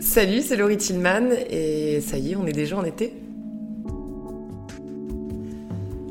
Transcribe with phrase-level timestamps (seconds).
[0.00, 3.12] Salut, c'est Laurie Tillman et ça y est, on est déjà en été.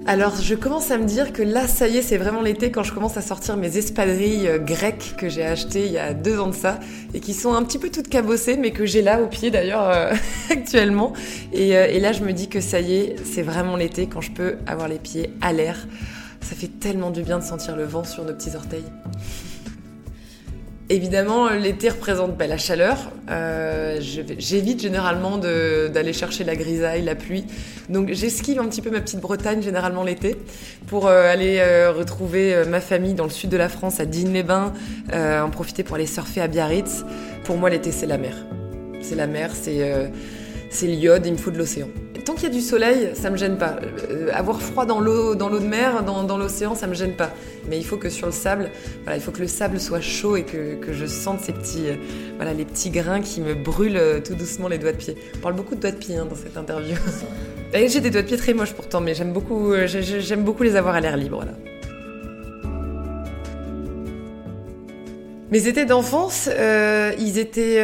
[0.06, 2.84] Alors je commence à me dire que là, ça y est, c'est vraiment l'été quand
[2.84, 6.40] je commence à sortir mes espadrilles euh, grecques que j'ai achetées il y a deux
[6.40, 6.80] ans de ça
[7.16, 9.90] et qui sont un petit peu toutes cabossées mais que j'ai là au pied d'ailleurs
[9.90, 10.14] euh,
[10.52, 11.14] actuellement.
[11.56, 14.32] Euh, et là, je me dis que ça y est, c'est vraiment l'été quand je
[14.32, 15.88] peux avoir les pieds à l'air.
[16.42, 18.86] Ça fait tellement du bien de sentir le vent sur nos petits orteils.
[20.92, 23.12] Évidemment, l'été représente bah, la chaleur.
[23.30, 27.46] Euh, J'évite généralement d'aller chercher la grisaille, la pluie.
[27.90, 30.36] Donc j'esquive un petit peu ma petite Bretagne généralement l'été
[30.88, 34.74] pour euh, aller euh, retrouver ma famille dans le sud de la France, à Digne-les-Bains,
[35.14, 37.06] en profiter pour aller surfer à Biarritz.
[37.44, 38.34] Pour moi, l'été, c'est la mer.
[39.02, 41.88] C'est la mer, c'est l'iode, il me faut de l'océan
[42.24, 43.78] tant qu'il y a du soleil, ça me gêne pas.
[44.10, 47.32] Euh, avoir froid dans l'eau, dans l'eau de mer, dans, l'océan, ça me gêne pas.
[47.70, 48.72] Mais il faut que sur le sable,
[49.04, 51.88] voilà, il faut que le sable soit chaud et que, que je sente ces petits,
[51.88, 51.96] euh,
[52.38, 55.16] voilà, les petits grains qui me brûlent euh, tout doucement les doigts de pied.
[55.36, 56.96] On parle beaucoup de doigts de pied hein, dans cette interview.
[57.74, 60.96] J'ai des doigts de pied très moches pourtant, mais j'aime beaucoup, j'aime beaucoup les avoir
[60.96, 61.52] à l'air libre là.
[65.52, 66.50] Mes étés d'enfance,
[67.20, 67.80] ils étaient.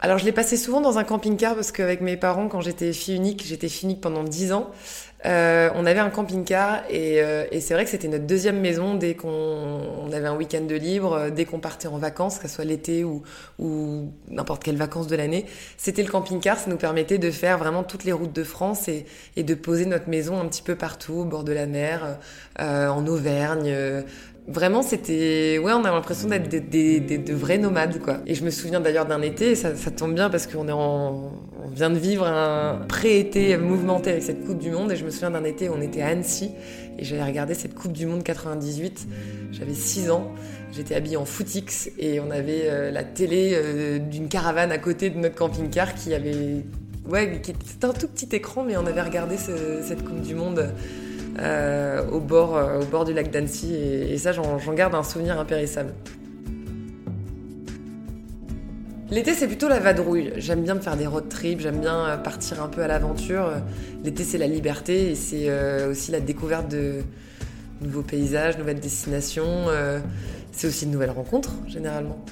[0.00, 3.16] Alors, je les passais souvent dans un camping-car parce qu'avec mes parents, quand j'étais fille
[3.16, 4.70] unique, j'étais fille unique pendant 10 ans.
[5.26, 8.94] Euh, on avait un camping-car et, euh, et c'est vrai que c'était notre deuxième maison
[8.94, 12.54] dès qu'on avait un week-end de libre, euh, dès qu'on partait en vacances, que ce
[12.54, 13.24] soit l'été ou,
[13.58, 15.46] ou n'importe quelle vacances de l'année.
[15.76, 19.06] C'était le camping-car, ça nous permettait de faire vraiment toutes les routes de France et,
[19.34, 22.18] et de poser notre maison un petit peu partout, au bord de la mer,
[22.60, 23.74] euh, en Auvergne,
[24.48, 25.58] Vraiment, c'était.
[25.62, 28.18] Ouais, on a l'impression d'être des, des, de vrais nomades, quoi.
[28.26, 31.32] Et je me souviens d'ailleurs d'un été, ça, tombe bien parce qu'on est en.
[31.62, 34.90] On vient de vivre un pré-été mouvementé avec cette Coupe du Monde.
[34.90, 36.50] Et je me souviens d'un été on était à Annecy
[36.98, 39.06] et j'avais regardé cette Coupe du Monde 98.
[39.52, 40.32] J'avais 6 ans.
[40.72, 45.10] J'étais habillée en footix et on avait euh, la télé euh, d'une caravane à côté
[45.10, 46.64] de notre camping-car qui avait.
[47.06, 50.72] Ouais, c'était un tout petit écran, mais on avait regardé ce, cette Coupe du Monde
[51.38, 53.74] au, bord, euh, au bord du lac d'Annecy.
[53.74, 55.92] Et, ça, j'en garde un souvenir impérissable.
[59.10, 60.32] L'été, c'est plutôt la vadrouille.
[60.36, 63.50] J'aime bien me faire des road trips, j'aime bien euh, partir un peu à l'aventure.
[64.04, 67.02] L'été, c'est la liberté et c'est euh, aussi la découverte de
[67.80, 69.66] nouveaux paysages, nouvelles destinations.
[69.68, 70.00] Euh,
[70.52, 72.22] c'est aussi de nouvelles rencontres, généralement.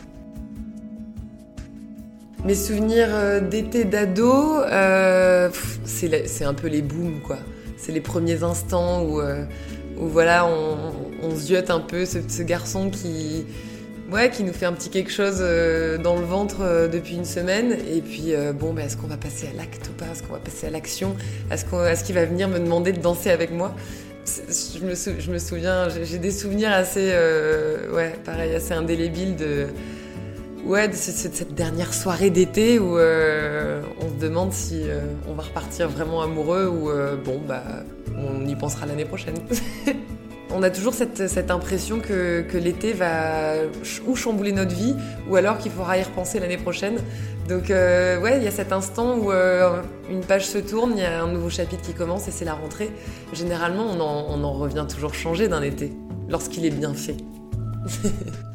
[2.44, 5.48] Mes souvenirs d'été d'ado, euh,
[5.84, 7.38] c'est un peu les booms, quoi
[7.76, 9.44] c'est les premiers instants où, euh,
[9.98, 10.92] où voilà, on,
[11.22, 13.44] on ziote un peu ce, garçon qui,
[14.10, 17.24] ouais, qui nous fait un petit quelque chose euh, dans le ventre euh, depuis une
[17.24, 17.76] semaine.
[17.92, 20.06] Et puis, bon, bah, est-ce qu'on va passer à l'acte ou pas?
[20.12, 21.16] Est-ce qu'on va passer à l'action?
[21.50, 23.74] Est-ce qu'il est qu va venir me demander de danser avec moi?
[24.26, 27.12] Je me, je me, souviens, j'ai des souvenirs assez,
[27.92, 29.68] ouais, pareil, assez indélébiles de,
[30.66, 35.44] ouais, de cette dernière soirée d'été où euh, on se demande si euh, on va
[35.44, 37.62] repartir vraiment amoureux ou euh, bon, bah,
[38.16, 39.36] on y pensera l'année prochaine.
[40.50, 43.54] on a toujours cette, impression que, l'été va
[44.06, 44.94] ou chambouler notre vie
[45.28, 46.96] ou alors qu'il faudra y repenser l'année prochaine.
[47.48, 51.22] Donc, ouais, il y a cet instant où une page se tourne, il y a
[51.22, 52.90] un nouveau chapitre qui commence et c'est la rentrée.
[53.32, 55.92] Généralement, on en, on en revient toujours changé d'un été
[56.28, 57.16] lorsqu'il est bien fait.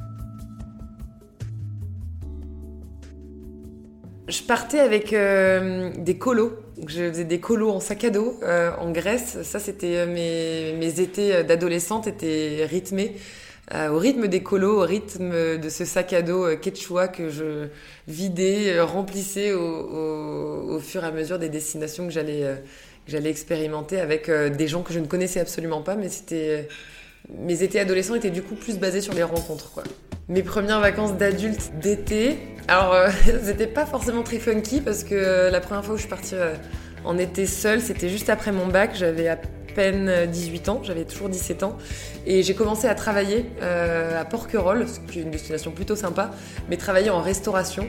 [4.51, 6.51] partais avec euh, des colos.
[6.85, 9.41] Je faisais des colos en sac à dos euh, en Grèce.
[9.44, 13.16] Ça, c'était euh, mes, mes étés d'adolescente étaient rythmés
[13.73, 17.69] au rythme des colos, au rythme de ce sac à dos quechua que je
[18.06, 22.57] vidais, remplissais au, au, fur et à mesure des destinations que j'allais
[23.07, 26.68] que expérimenter avec des gens que je ne connaissais absolument pas, mais c'était
[27.29, 29.83] mes étés adolescents étaient du coup plus basés sur les rencontres, quoi.
[30.29, 32.37] Mes premières vacances d'adulte d'été,
[32.67, 33.09] alors euh,
[33.43, 36.35] c'était pas forcément très funky parce que euh, la première fois où je suis partie
[36.35, 36.53] euh,
[37.03, 39.37] en été seule, c'était juste après mon bac, j'avais à
[39.75, 41.77] peine 18 ans, j'avais toujours 17 ans,
[42.25, 46.31] et j'ai commencé à travailler euh, à Porquerolles, qui est une destination plutôt sympa,
[46.69, 47.88] mais travailler en restauration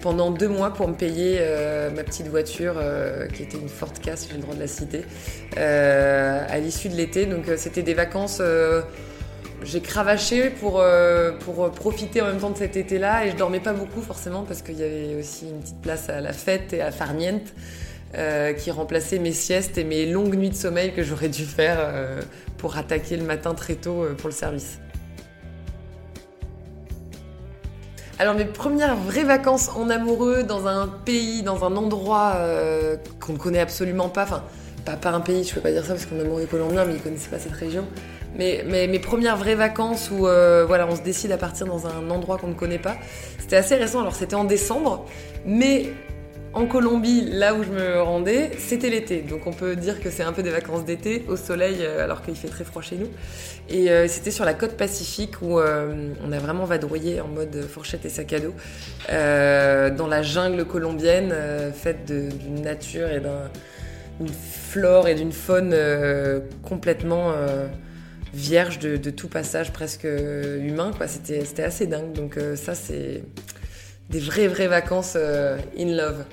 [0.00, 3.92] pendant deux mois pour me payer euh, ma petite voiture, euh, qui était une Ford
[4.02, 5.02] Ka, si j'ai le droit de la citer,
[5.56, 7.26] euh, à l'issue de l'été.
[7.26, 8.82] Donc euh, c'était des vacances euh,
[9.62, 13.60] j'ai cravaché pour, euh, pour profiter en même temps de cet été-là et je dormais
[13.60, 16.80] pas beaucoup forcément parce qu'il y avait aussi une petite place à la fête et
[16.80, 17.54] à farniente
[18.16, 21.76] euh, qui remplaçait mes siestes et mes longues nuits de sommeil que j'aurais dû faire
[21.80, 22.20] euh,
[22.56, 24.78] pour attaquer le matin très tôt euh, pour le service.
[28.20, 33.34] Alors mes premières vraies vacances en amoureux dans un pays, dans un endroit euh, qu'on
[33.34, 34.42] ne connaît absolument pas, enfin
[35.00, 37.00] pas, un pays, je peux pas dire ça parce qu'on est amoureux colombien mais ils
[37.00, 37.84] connaissaient pas cette région,
[38.38, 42.08] Mais, mes premières vraies vacances où euh, voilà, on se décide à partir dans un
[42.08, 42.96] endroit qu'on ne connaît pas,
[43.38, 44.00] c'était assez récent.
[44.00, 45.06] Alors c'était en décembre,
[45.44, 45.86] mais
[46.54, 49.22] en Colombie, là où je me rendais, c'était l'été.
[49.22, 52.22] Donc on peut dire que c'est un peu des vacances d'été au soleil euh, alors
[52.22, 53.08] qu'il fait très froid chez nous.
[53.68, 58.04] Et euh, c'était sur la côte pacifique où on a vraiment vadrouillé en mode fourchette
[58.04, 58.54] et sac à dos
[59.08, 61.34] dans la jungle colombienne
[61.74, 65.74] faite d'une nature et d'une flore et d'une faune
[66.62, 67.32] complètement
[68.32, 70.92] vierge de, tout passage presque humain.
[71.06, 72.12] C'était assez dingue.
[72.12, 73.22] Donc ça c'est
[74.10, 76.24] des vraies, vraies vacances euh, in love.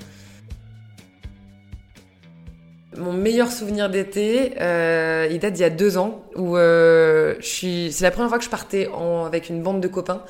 [2.96, 7.90] Mon meilleur souvenir d'été, euh, il date d'il y a deux ans, où euh, je
[7.90, 8.88] c'est la première fois que je partais
[9.26, 10.22] avec une bande de copains,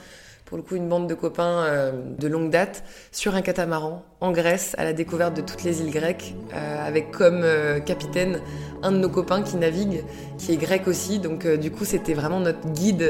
[0.47, 4.31] pour le coup une bande de copains euh, de longue date, sur un catamaran en
[4.31, 8.41] Grèce, à la découverte de toutes les îles grecques, euh, avec comme euh, capitaine
[8.83, 10.05] un de nos copains qui navigue,
[10.39, 13.03] qui est grec aussi, donc du coup c'était vraiment notre guide,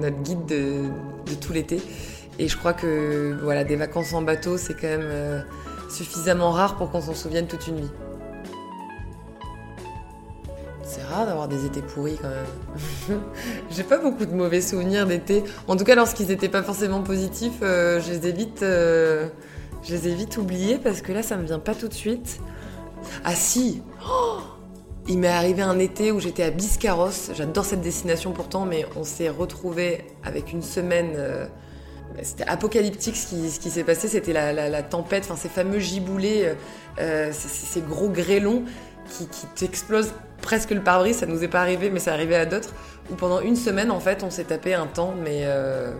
[0.00, 0.82] notre guide de,
[1.30, 1.80] de tout l'été.
[2.38, 5.44] Et je crois que voilà, des vacances en bateau, c'est quand même
[5.88, 7.90] suffisamment rare pour qu'on s'en souvienne toute une vie.
[11.24, 13.20] D'avoir des étés pourris quand même.
[13.70, 15.44] J'ai pas beaucoup de mauvais souvenirs d'été.
[15.68, 19.28] En tout cas, lorsqu'ils n'étaient pas forcément positifs, euh, je les ai vite, euh,
[19.82, 22.40] je les ai vite oubliés parce que là, ça me vient pas tout de suite.
[23.24, 23.82] Ah si.
[24.04, 24.38] Oh
[25.08, 27.30] il m'est arrivé un été où j'étais à Biscarros.
[27.32, 31.16] J'adore cette destination pourtant, mais on s'est retrouvés avec une semaine
[32.22, 36.44] c'était apocalyptique ce qui, qui s'est passé, c'était la, la, tempête, enfin ces fameux giboulées,
[36.44, 36.54] euh,
[37.00, 38.62] euh ces, gros grêlons
[39.10, 40.12] qui, qui t'explosent
[40.46, 42.72] presque le pare-brise, ça nous est pas arrivé mais ça arrivait à d'autres,
[43.10, 45.90] où pendant une semaine en fait on s'est tapé un temps mais euh,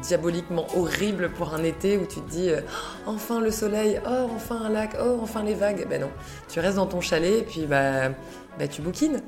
[0.00, 2.62] diaboliquement horrible pour un été où tu te dis euh,
[3.04, 6.10] enfin le soleil, oh enfin un lac, oh enfin les vagues, ben non,
[6.48, 8.08] tu restes dans ton chalet et puis bah,
[8.58, 9.20] bah tu bouquines.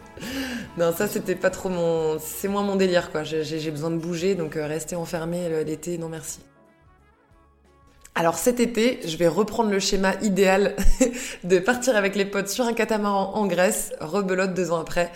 [0.76, 2.18] non, ça c'était pas trop mon.
[2.20, 3.22] C'est moins mon délire quoi.
[3.24, 6.40] J'ai besoin de bouger donc euh, rester enfermé euh, l'été, non merci.
[8.14, 10.76] Alors cet été, je vais reprendre le schéma idéal
[11.44, 15.10] de partir avec les potes sur un catamaran en Grèce, rebelote deux ans après.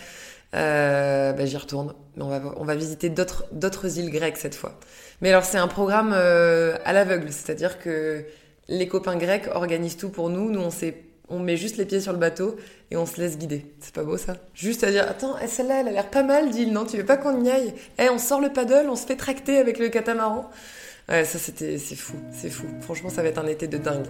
[0.55, 1.93] Euh, bah, j'y retourne.
[2.19, 4.79] On va, on va visiter d'autres îles grecques cette fois.
[5.21, 8.25] Mais alors c'est un programme à l'aveugle, c'est-à-dire que
[8.67, 10.49] les copains grecs organisent tout pour nous.
[10.49, 12.55] Nous on sait on met juste les pieds sur le bateau
[12.89, 13.65] et on se laisse guider.
[13.81, 14.37] C'est pas beau ça?
[14.53, 17.17] Juste à dire Attends, celle-là, elle a l'air pas mal, dit Non, tu veux pas
[17.17, 17.73] qu'on y aille?
[17.99, 20.49] Eh, on sort le paddle, on se fait tracter avec le catamaran.
[21.09, 21.77] Ouais, ça c'était.
[21.77, 22.65] C'est fou, c'est fou.
[22.81, 24.07] Franchement, ça va être un été de dingue.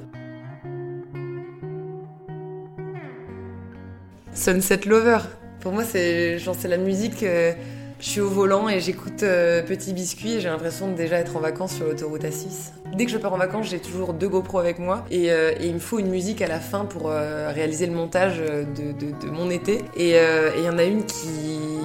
[4.34, 5.20] Sunset Lover.
[5.60, 7.22] Pour moi, c'est genre c'est la musique.
[7.22, 7.54] Euh,
[8.00, 11.36] je suis au volant et j'écoute euh, Petit Biscuit et j'ai l'impression de déjà être
[11.36, 12.72] en vacances sur l'autoroute A6.
[12.96, 15.74] Dès que je pars en vacances, j'ai toujours deux GoPro avec moi et, euh, il
[15.74, 19.82] me faut une musique à la fin pour réaliser le montage de, mon été.
[19.96, 21.77] Et il y en a une qui,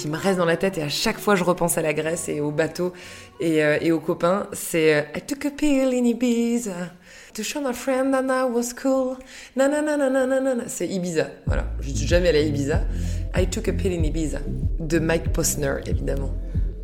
[0.00, 2.28] qui me reste dans la tête et à chaque fois je repense à la Grèce
[2.28, 2.92] et au bateau
[3.40, 4.46] et, et aux copains.
[4.52, 6.90] C'est I took a pill in Ibiza.
[7.34, 9.16] To show my friend that I was cool.
[9.56, 10.68] Na na na na na na.
[10.68, 11.28] C'est Ibiza.
[11.46, 11.66] Voilà.
[11.80, 12.80] Je suis jamais allée à Ibiza.
[13.36, 14.38] I took a pill in Ibiza.
[14.78, 16.34] De Mike Posner, évidemment.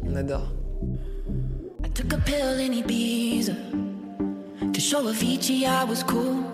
[0.05, 0.53] On adore.
[1.85, 3.55] I took a pill in Ibiza.
[4.73, 6.45] To show Avicii I was cool.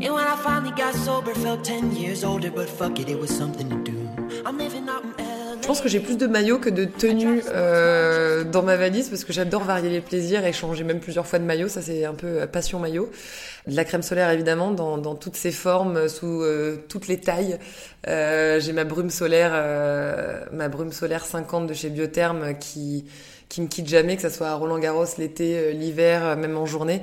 [0.00, 3.30] And when I finally got sober, felt 10 years older, but fuck it, it was
[3.30, 4.08] something to do.
[4.46, 5.37] I'm living out in je
[5.68, 9.34] pense que j'ai plus de maillots que de tenues euh, dans ma valise parce que
[9.34, 11.68] j'adore varier les plaisirs et changer même plusieurs fois de maillot.
[11.68, 13.10] Ça, c'est un peu euh, passion maillot.
[13.66, 17.58] De la crème solaire, évidemment, dans, dans toutes ses formes, sous euh, toutes les tailles.
[18.06, 23.04] Euh, j'ai ma brume solaire, euh, ma brume solaire 50 de chez Biotherme qui
[23.48, 27.02] qui me quitte jamais, que ça soit à Roland Garros l'été, l'hiver, même en journée.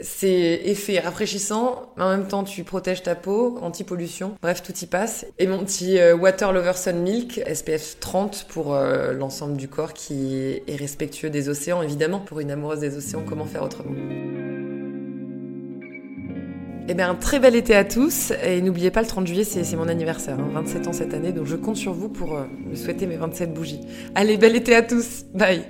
[0.00, 5.26] C'est effet rafraîchissant, en même temps tu protèges ta peau, anti-pollution, bref tout y passe.
[5.38, 10.60] Et mon petit euh, Water Lover Milk, SPF 30 pour euh, l'ensemble du corps qui
[10.66, 12.18] est respectueux des océans, évidemment.
[12.18, 13.94] Pour une amoureuse des océans, comment faire autrement?
[16.88, 18.32] Eh bien, un très bel été à tous.
[18.44, 20.36] Et n'oubliez pas, le 30 juillet, c'est mon anniversaire.
[20.36, 20.90] 27 hein.
[20.90, 21.32] ans cette année.
[21.32, 23.80] Donc, je compte sur vous pour euh, me souhaiter mes 27 bougies.
[24.14, 25.24] Allez, bel été à tous.
[25.34, 25.64] Bye.